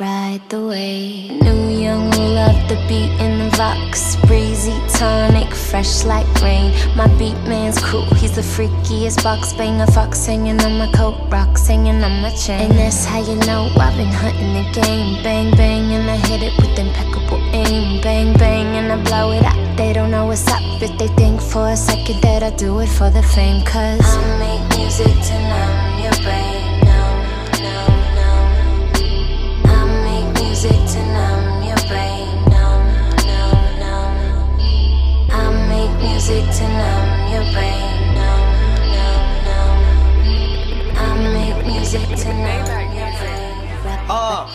[0.00, 1.28] Ride the way.
[1.28, 4.16] New young, love the beat in the Vox.
[4.24, 6.72] Breezy tonic, fresh like rain.
[6.96, 9.84] My beat man's cool, he's the freakiest box banger.
[9.88, 12.70] Fox hanging on my coat, rocks hanging on my chain.
[12.70, 15.22] And that's how you know I've been hunting the game.
[15.22, 18.00] Bang, bang, and I hit it with impeccable aim.
[18.00, 19.76] Bang, bang, and I blow it up.
[19.76, 22.88] They don't know what's up if they think for a second that I do it
[22.88, 23.62] for the fame.
[23.66, 25.89] Cause I make music to
[36.30, 38.14] music to numb your brain.
[38.14, 38.46] Numb,
[38.94, 40.96] numb, numb.
[40.96, 44.08] I make music to numb your brain.
[44.08, 44.48] Uh.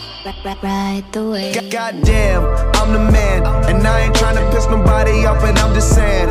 [0.62, 1.52] Ride the way.
[1.54, 3.44] God- Goddamn, I'm the man.
[3.68, 6.28] And I ain't tryna piss nobody off, but I'm just saying.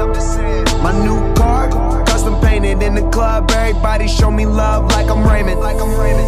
[0.81, 1.69] My new car,
[2.05, 3.49] custom painted in the club.
[3.51, 5.61] Everybody show me love like I'm Raymond.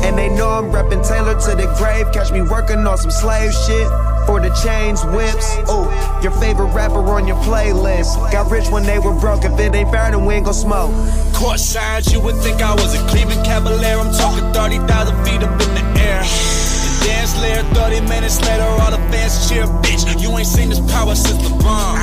[0.06, 2.12] And they know I'm reppin' Taylor to the grave.
[2.14, 3.88] Catch me working on some slave shit.
[4.28, 5.56] For the chains, whips.
[5.72, 5.88] Oh,
[6.22, 8.12] your favorite rapper on your playlist.
[8.30, 9.46] Got rich when they were broke.
[9.46, 10.92] If it ain't fair, then we ain't gon' smoke.
[11.34, 13.98] Court signs, you would think I was a Cleveland Cavalier.
[13.98, 16.20] I'm talking 30,000 feet up in the air.
[16.20, 20.04] And dance later, 30 minutes later, all the fans cheer, bitch.
[20.22, 21.96] You ain't seen this power since the bomb.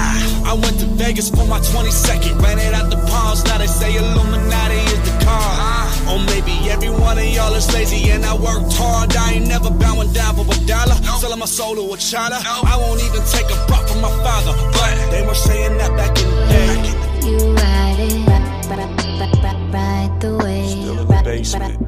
[0.48, 3.45] I went to Vegas for my 22nd, ran it out the palms.
[3.45, 5.73] Now they say Illuminati is the cause.
[6.09, 9.17] Or maybe every one of y'all is lazy and I worked hard.
[9.17, 10.95] I ain't never bowing down for a dollar.
[11.21, 12.37] Selling my soul to a China.
[12.45, 14.53] I won't even take a prop from my father.
[14.73, 17.05] But they were saying that back in the day.
[17.25, 18.29] You ride it,
[19.73, 20.67] ride the way.
[20.69, 21.85] Still in the.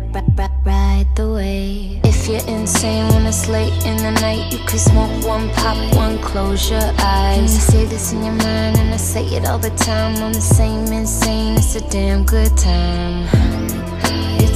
[0.65, 2.01] Ride the way.
[2.05, 6.19] If you're insane when it's late in the night, you could smoke one, pop one,
[6.19, 7.39] close your eyes.
[7.39, 10.17] And you say this in your mind, and I say it all the time.
[10.17, 13.56] I'm the same insane, it's a damn good time.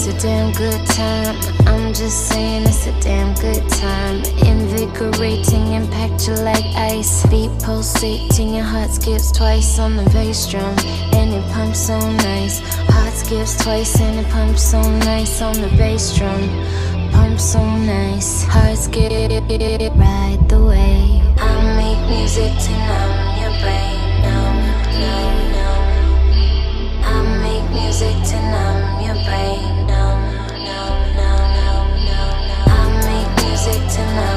[0.03, 1.37] It's a damn good time.
[1.67, 4.25] I'm just saying it's a damn good time.
[4.49, 7.27] Invigorating, impact you like ice.
[7.27, 10.75] Beat pulsating, your heart skips twice on the bass drum.
[11.13, 12.61] And it pumps so nice.
[12.89, 16.49] Heart skips twice and it pumps so nice on the bass drum.
[17.13, 18.45] Pumps so nice.
[18.45, 19.31] Heart skip,
[19.99, 21.21] ride the way.
[21.37, 24.01] I make music to numb your brain.
[24.25, 24.65] Numb,
[24.97, 25.85] numb, numb.
[27.05, 29.80] I make music to numb your brain.
[33.91, 34.30] tonight.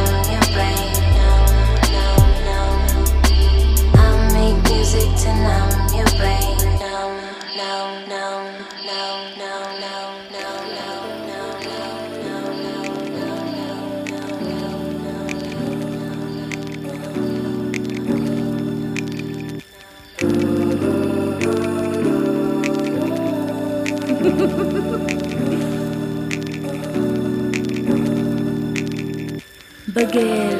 [29.93, 30.59] Bagel,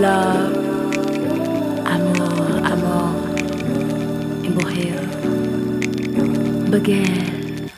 [0.00, 0.56] love,
[1.86, 2.66] amor,
[4.42, 5.00] en mujer.
[6.68, 7.70] Bagel,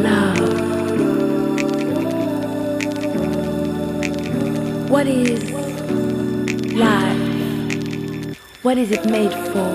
[0.00, 0.48] love.
[4.88, 5.50] What is
[6.72, 8.38] life?
[8.62, 9.74] What is it made for?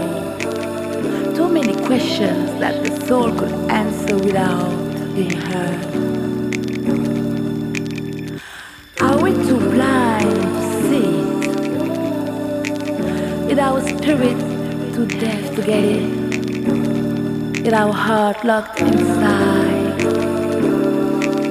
[1.36, 4.72] Too many questions that the soul could answer without
[5.13, 6.23] being heard.
[14.13, 14.38] Spirit
[14.94, 16.03] too deaf to get it?
[17.66, 20.00] Is our heart locked inside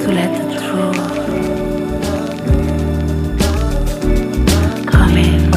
[0.03, 1.13] to let the truth
[4.87, 5.51] come in?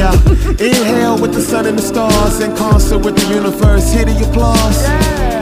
[0.00, 0.14] Yeah,
[0.58, 3.92] inhale with the sun and the stars, in concert with the universe.
[3.92, 4.86] Hear the applause.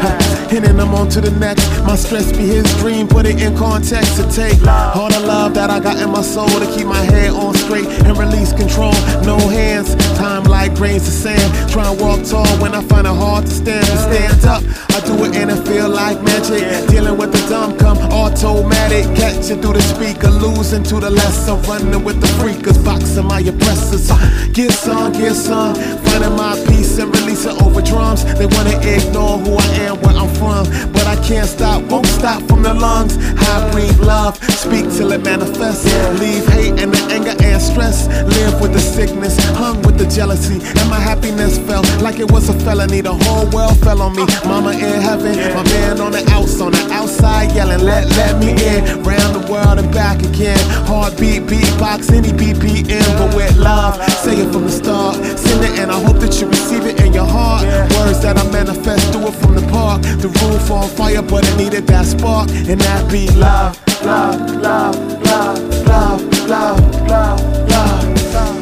[0.03, 1.80] Ha, And then I'm on to the next.
[1.87, 4.61] My stress be his dream, put it in context to take
[4.95, 7.87] all the love that I got in my soul to keep my head on straight
[7.87, 8.93] and release control.
[9.25, 11.71] No hands, time like grains of sand.
[11.71, 13.87] Try and walk tall when I find it hard to stand.
[13.87, 16.63] To stand up, I do it and it feel like magic.
[16.89, 19.05] Dealing with the dumb come automatic.
[19.17, 21.61] Catching through the speaker, losing to the lesson.
[21.63, 24.11] Running with the freakers, boxing my oppressors.
[24.11, 24.19] Uh,
[24.53, 25.75] get some, get some.
[26.05, 28.25] Finding my peace and releasing over drums.
[28.39, 30.67] They wanna ignore who I am, where I'm from.
[30.93, 33.19] But I can't stop, won't stop from the lungs.
[33.19, 35.85] I breathe love, speak till it manifests.
[36.19, 38.09] Leave hate and the anger and stress.
[38.09, 40.59] Live with the sickness, hung with the jealousy.
[40.81, 43.03] And my happiness felt like it was a felony.
[43.03, 44.25] The whole world fell on me.
[44.45, 48.53] Mama in heaven, my man on the outs, on the outside yelling, let, let me
[48.53, 49.03] in.
[49.03, 50.59] Round the world and back again.
[50.89, 54.01] Heartbeat, beatbox, any BPM, but with love.
[54.25, 57.13] Say it from the start, send it and I hope that you receive it in
[57.13, 57.65] your heart.
[57.97, 60.03] Words that that I manifest, do it from the park.
[60.23, 64.97] The roof on fire, but it needed that spark, and that be love, love, love,
[65.23, 67.41] love, love, love, love,
[67.71, 68.57] love.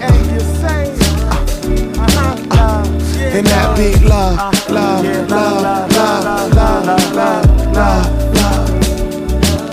[0.00, 0.82] And you say,
[1.26, 1.42] uh,
[2.52, 2.84] uh,
[3.36, 4.36] and that be love,
[4.70, 8.70] love, love, love, love, love, love, love, love.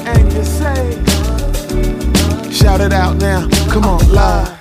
[0.08, 0.82] And you say,
[2.52, 4.53] shout it out now, come on, love.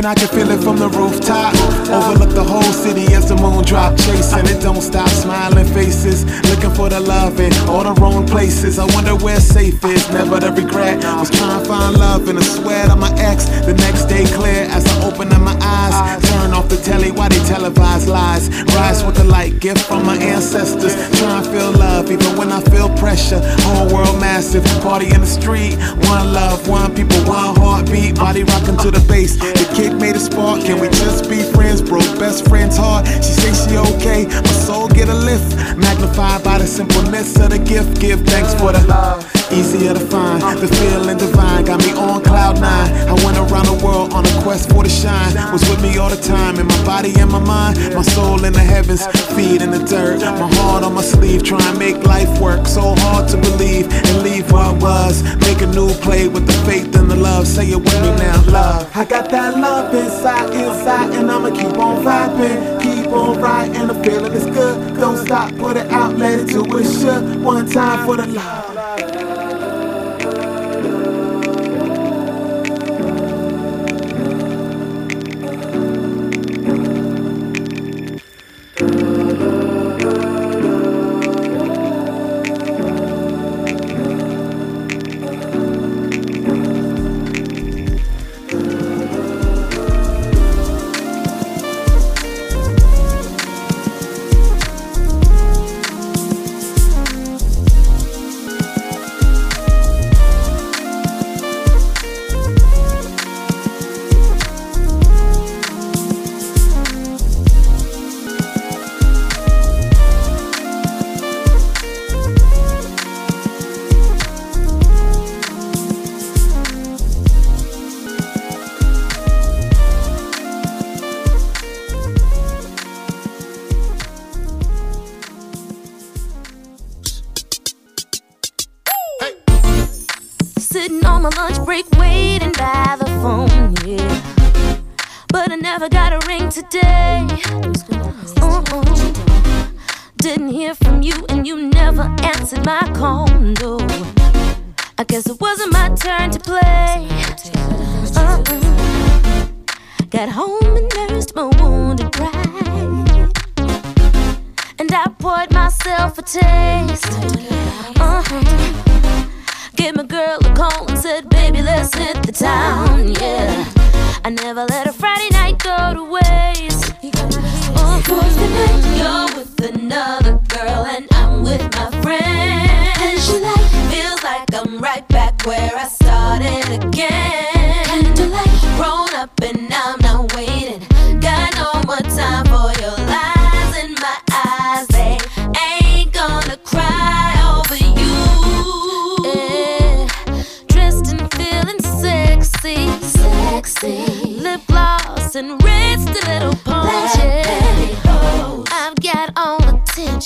[0.00, 1.52] And I can feel it from the rooftop.
[1.92, 3.98] Overlook the whole city as the moon drop.
[3.98, 5.10] Chasing it, don't stop.
[5.10, 6.24] Smiling faces.
[6.48, 8.78] Looking for the love in all the wrong places.
[8.78, 10.08] I wonder where safe is.
[10.08, 11.04] Never the regret.
[11.20, 13.44] Was trying to find love in the sweat of my ex.
[13.68, 15.94] The next day clear as I open up my eyes.
[16.30, 18.48] Turn off the telly while they televise lies.
[18.76, 20.94] Rise with the light, gift from my ancestors.
[21.18, 23.40] Try and feel love even when I feel pressure.
[23.64, 24.64] Whole world massive.
[24.82, 25.76] Party in the street.
[26.12, 28.16] One love, one people, one heartbeat.
[28.16, 29.36] Body rocking to the bass.
[29.36, 30.60] The kick made a spark.
[30.62, 31.80] Can we just be friends?
[31.80, 32.00] bro?
[32.18, 33.06] best friend's heart.
[33.06, 34.26] She say she okay.
[34.26, 35.56] My soul get a lift.
[35.78, 38.00] Magnified by the simpleness of the gift.
[38.00, 39.39] Give thanks for the love.
[39.52, 40.40] Easier to find.
[40.60, 42.90] The feeling divine got me on cloud nine.
[43.08, 45.34] I went around the world on a quest for the shine.
[45.52, 47.94] Was with me all the time in my body and my mind.
[47.94, 50.20] My soul in the heavens, feet in the dirt.
[50.20, 52.66] My heart on my sleeve, try and make life work.
[52.66, 55.22] So hard to believe and leave what was.
[55.40, 57.46] Make a new play with the faith and the love.
[57.46, 58.90] Say it with me now, love.
[58.94, 62.80] I got that love inside, inside, and I'ma keep on vibing.
[62.82, 64.96] Keep on riding, the feeling is good.
[64.96, 67.42] Don't stop, put it out, let it do what it should.
[67.42, 68.79] One time for the love.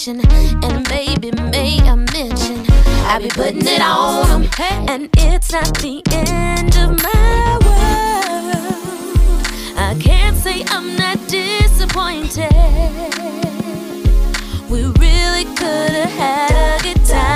[0.06, 2.64] Attention, and baby, may I mention,
[3.06, 4.50] I be putting it on 'em.
[4.88, 8.66] and it's not the end of my world.
[9.76, 12.52] I can't say I'm not disappointed.
[14.68, 17.34] We really could have had a good time.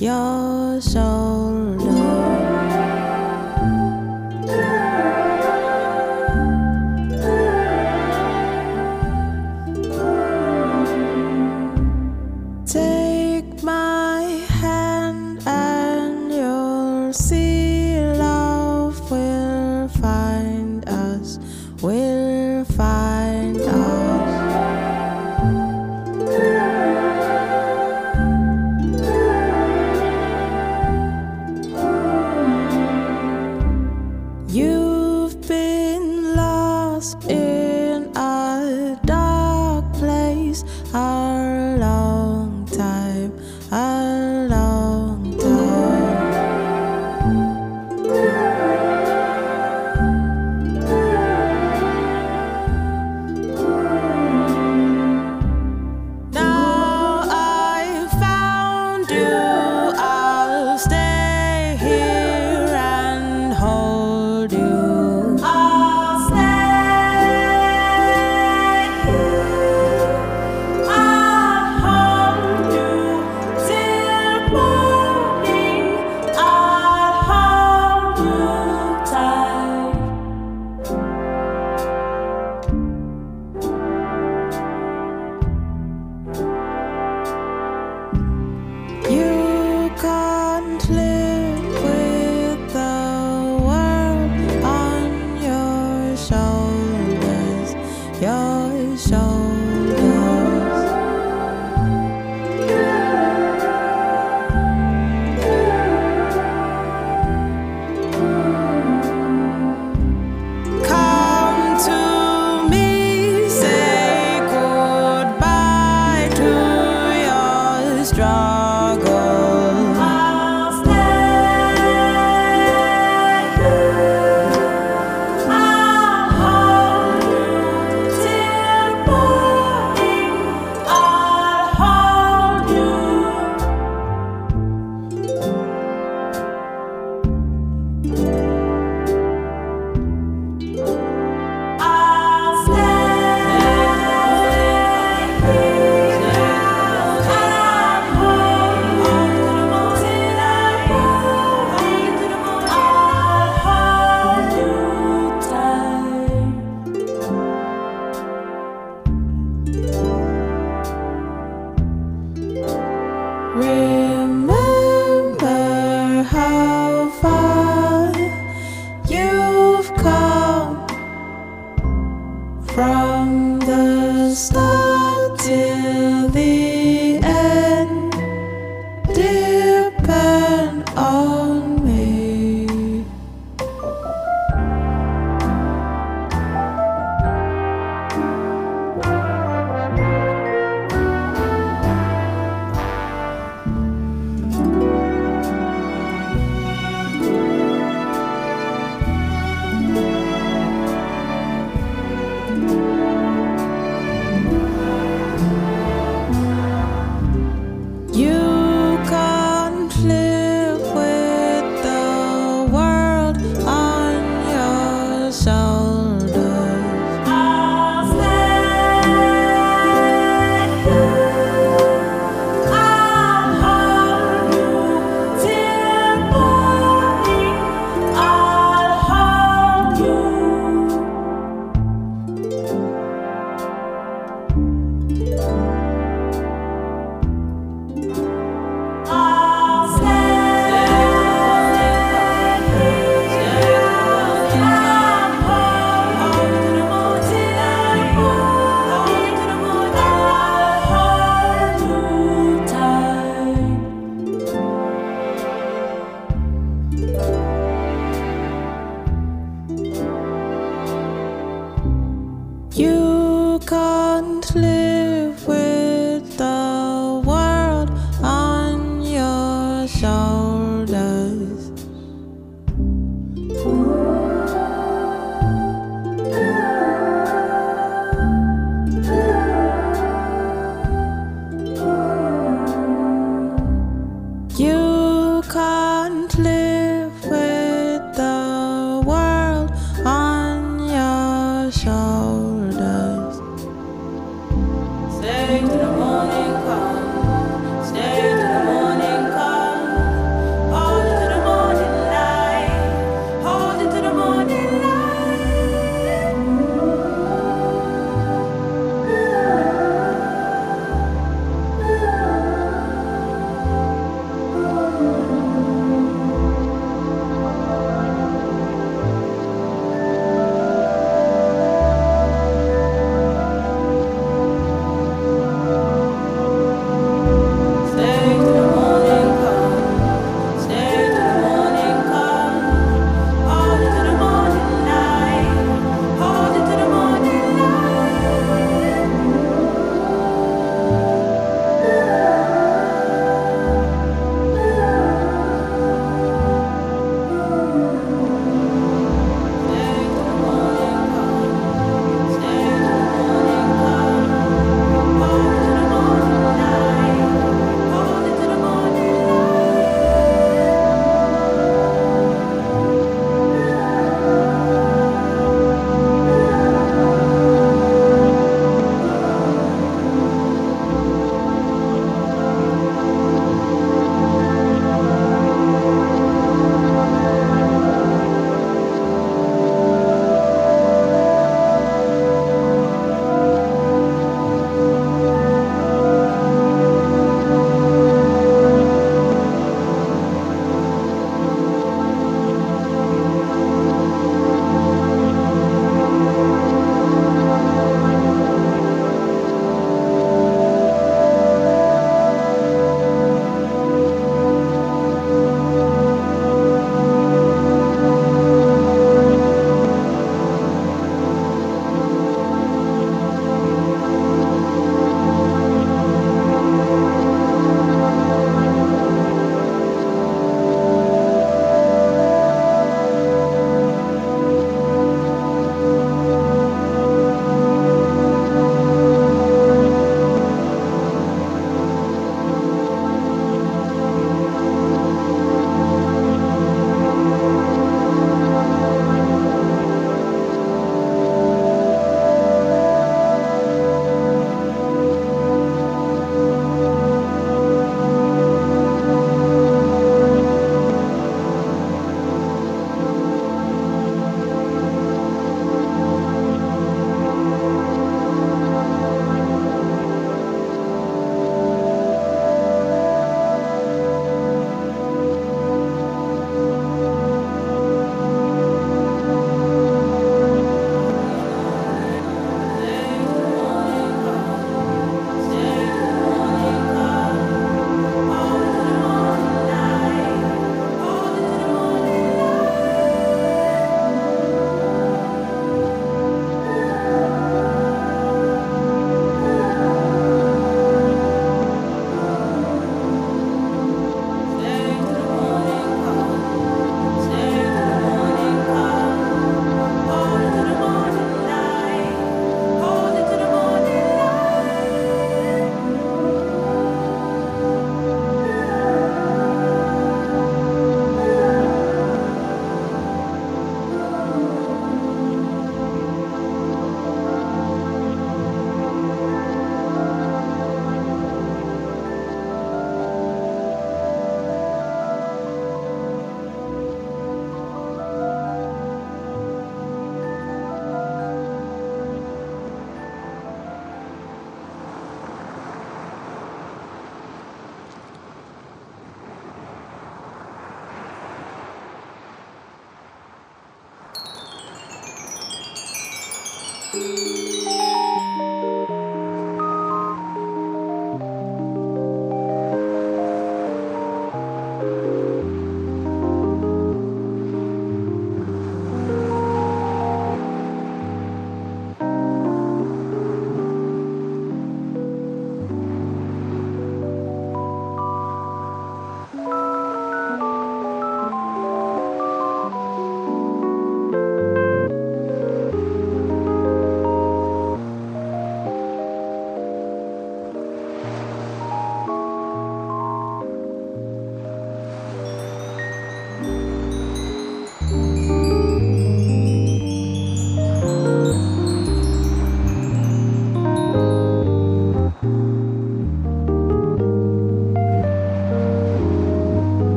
[0.00, 0.47] Your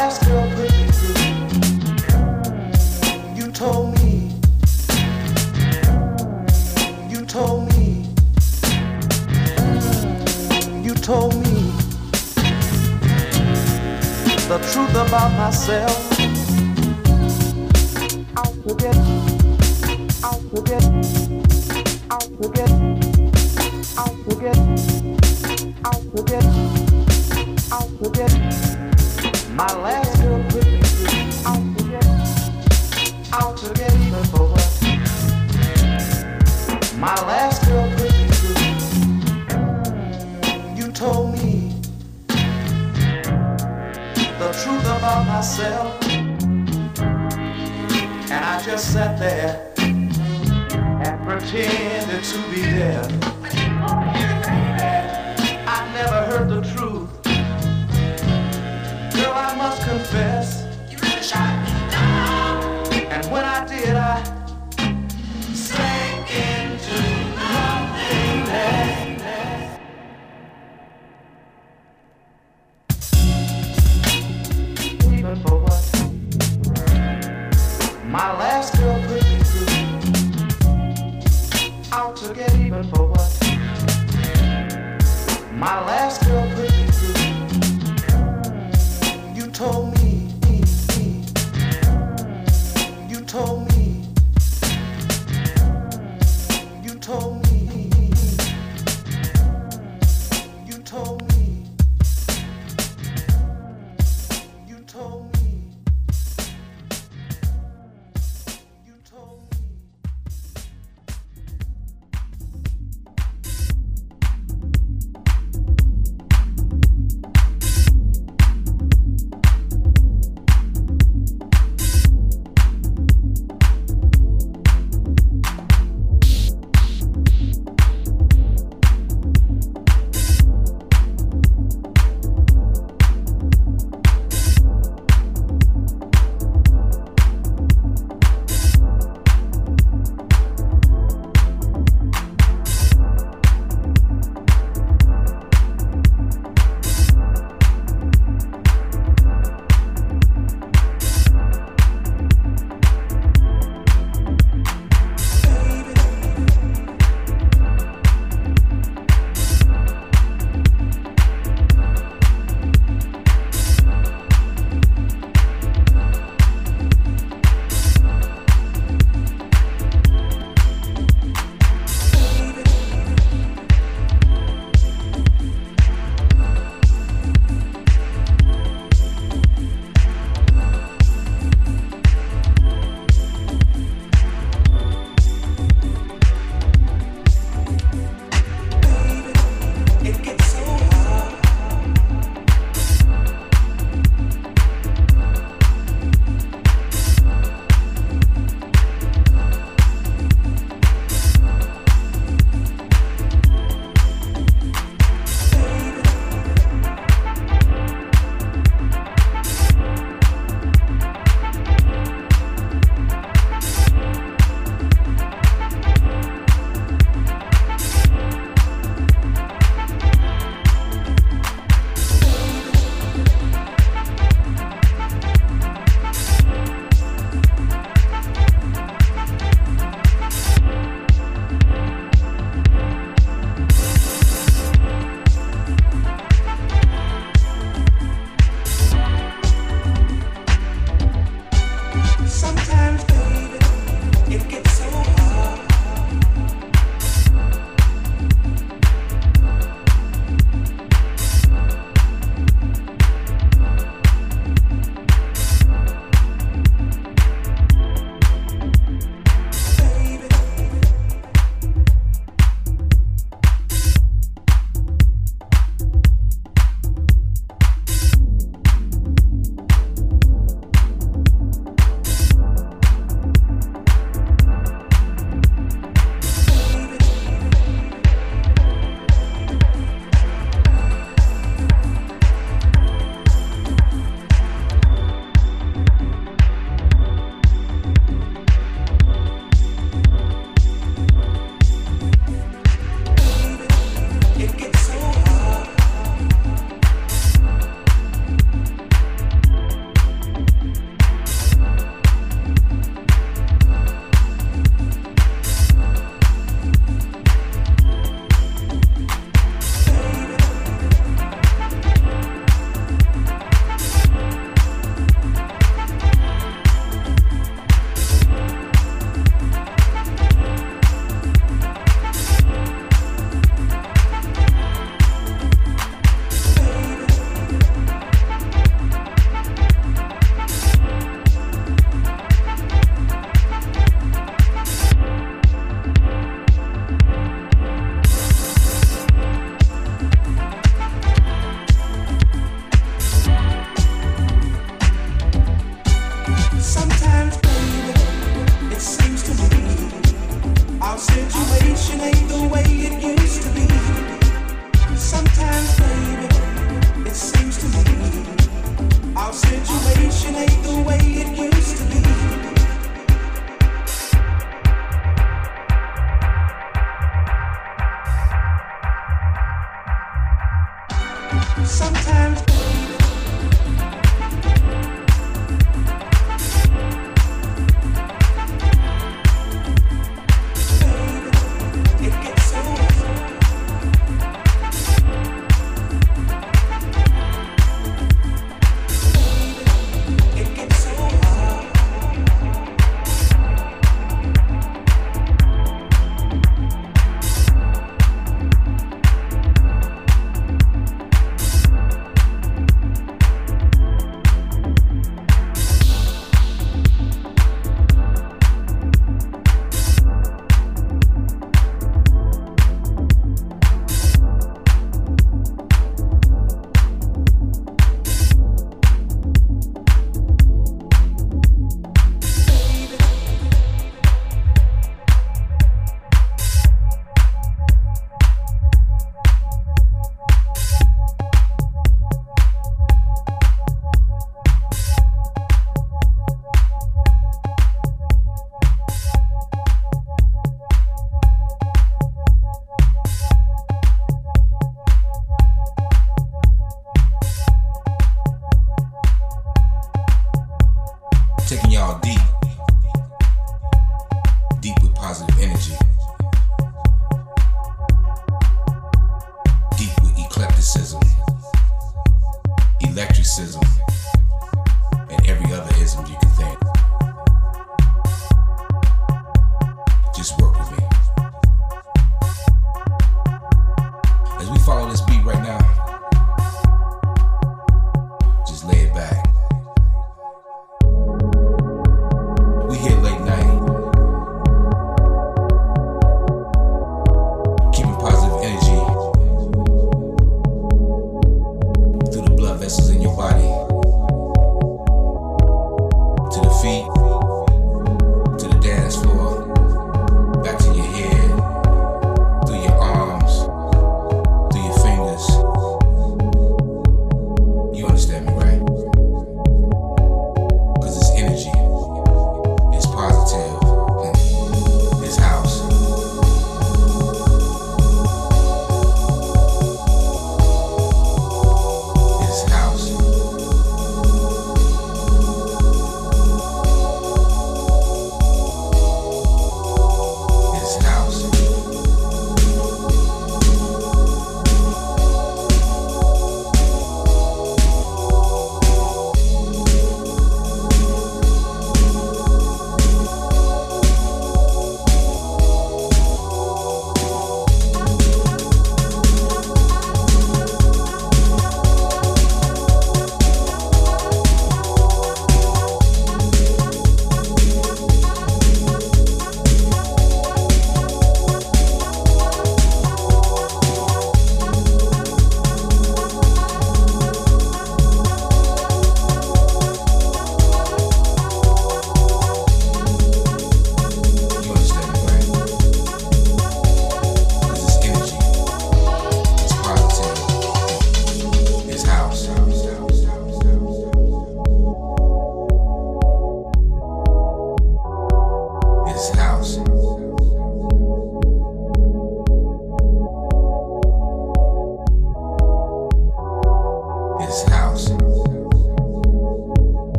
[0.00, 0.46] girl.
[3.36, 4.30] You told me.
[7.10, 8.06] You told me.
[10.82, 11.72] You told me
[14.48, 15.94] the truth about myself.
[18.36, 18.96] I'll forget.
[20.24, 20.89] I'll forget.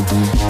[0.00, 0.47] Thank